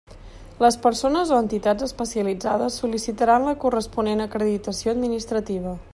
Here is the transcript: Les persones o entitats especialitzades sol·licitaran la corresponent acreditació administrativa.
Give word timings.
Les 0.63 0.77
persones 0.85 1.33
o 1.35 1.41
entitats 1.41 1.87
especialitzades 1.89 2.79
sol·licitaran 2.85 3.47
la 3.49 3.55
corresponent 3.65 4.27
acreditació 4.29 4.99
administrativa. 4.99 5.81